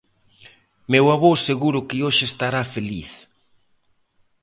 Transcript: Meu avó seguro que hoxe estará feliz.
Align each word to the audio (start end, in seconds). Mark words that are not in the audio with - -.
Meu 0.91 1.05
avó 1.15 1.31
seguro 1.47 1.85
que 1.87 2.03
hoxe 2.05 2.23
estará 2.27 2.61
feliz. 2.75 3.11